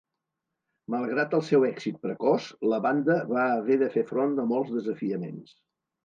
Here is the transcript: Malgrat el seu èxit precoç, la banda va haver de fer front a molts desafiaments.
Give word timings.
Malgrat 0.93 1.33
el 1.37 1.41
seu 1.49 1.65
èxit 1.67 1.99
precoç, 2.05 2.47
la 2.71 2.79
banda 2.85 3.17
va 3.33 3.43
haver 3.59 3.77
de 3.83 3.91
fer 3.97 4.05
front 4.13 4.33
a 4.45 4.47
molts 4.53 4.73
desafiaments. 4.79 5.53